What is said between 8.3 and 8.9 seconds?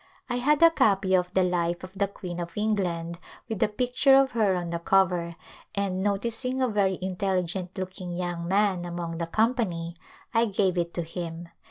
man